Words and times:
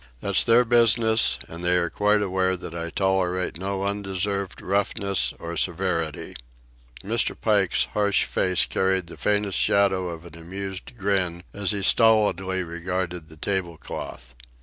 That's 0.19 0.43
their 0.43 0.65
business, 0.65 1.37
and 1.47 1.63
they 1.63 1.75
are 1.77 1.91
quite 1.91 2.23
aware 2.23 2.57
that 2.57 2.73
I 2.73 2.89
tolerate 2.89 3.59
no 3.59 3.83
undeserved 3.83 4.59
roughness 4.59 5.31
or 5.37 5.55
severity." 5.55 6.33
Mr. 7.03 7.39
Pike's 7.39 7.85
harsh 7.93 8.23
face 8.23 8.65
carried 8.65 9.05
the 9.05 9.15
faintest 9.15 9.59
shadow 9.59 10.07
of 10.07 10.25
an 10.25 10.35
amused 10.35 10.97
grin 10.97 11.43
as 11.53 11.69
he 11.71 11.83
stolidly 11.83 12.63
regarded 12.63 13.29
the 13.29 13.37
tablecloth. 13.37 14.33